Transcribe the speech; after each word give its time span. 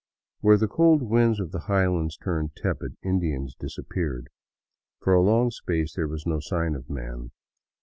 Where 0.39 0.57
the 0.57 0.67
cold 0.67 1.03
winds 1.03 1.39
of 1.39 1.51
the 1.51 1.65
highlands 1.69 2.17
turned 2.17 2.55
tepid, 2.55 2.97
Indians 3.03 3.53
disappeared. 3.53 4.29
For 4.99 5.13
a 5.13 5.21
long 5.21 5.51
space 5.51 5.93
there 5.93 6.07
was 6.07 6.25
no 6.25 6.39
sign 6.39 6.73
of 6.73 6.89
man. 6.89 7.29